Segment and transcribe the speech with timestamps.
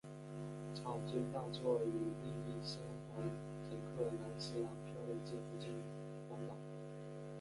[0.73, 1.91] 草间大作与
[2.23, 2.81] 另一生
[3.13, 3.21] 还
[3.69, 5.69] 乘客岚十郎漂流至附近
[6.27, 6.55] 荒岛。